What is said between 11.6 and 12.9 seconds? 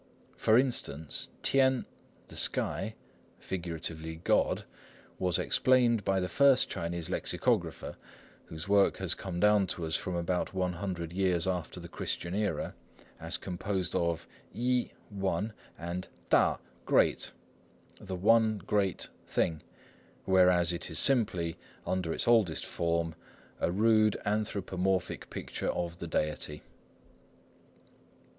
the Christian era,